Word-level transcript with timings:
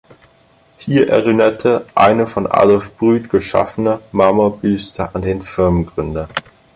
Hier 0.79 1.09
erinnerte 1.11 1.85
eine 1.93 2.25
von 2.25 2.47
Adolf 2.47 2.91
Brütt 2.97 3.29
geschaffene 3.29 3.99
Marmorbüste 4.11 5.13
an 5.13 5.21
den 5.21 5.43
Firmengründer. 5.43 6.27